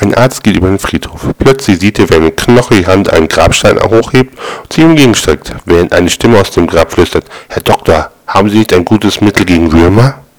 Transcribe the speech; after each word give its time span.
Ein 0.00 0.14
Arzt 0.14 0.44
geht 0.44 0.56
über 0.56 0.68
den 0.68 0.78
Friedhof. 0.78 1.26
Plötzlich 1.38 1.80
sieht 1.80 1.98
er, 1.98 2.08
wie 2.08 2.14
eine 2.14 2.30
knochige 2.30 2.86
Hand 2.86 3.12
einen 3.12 3.26
Grabstein 3.26 3.80
hochhebt 3.80 4.38
und 4.62 4.72
zu 4.72 4.80
ihm 4.80 4.94
gegenstreckt, 4.94 5.52
während 5.64 5.92
eine 5.92 6.08
Stimme 6.08 6.40
aus 6.40 6.52
dem 6.52 6.68
Grab 6.68 6.92
flüstert: 6.92 7.24
Herr 7.48 7.62
Doktor, 7.62 8.12
haben 8.24 8.48
Sie 8.48 8.58
nicht 8.58 8.72
ein 8.72 8.84
gutes 8.84 9.20
Mittel 9.20 9.44
gegen 9.44 9.72
Würmer? 9.72 10.20